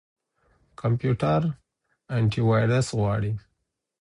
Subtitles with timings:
[0.79, 1.41] کمپيوټر
[2.15, 3.33] انټيويروس غواړي.